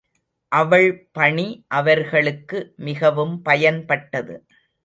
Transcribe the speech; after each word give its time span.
அவள் 0.51 0.87
பணி 1.11 1.45
அவர்களுக்கு 1.67 2.73
மிகவும் 2.77 3.41
பயன்பட்டது. 3.45 4.35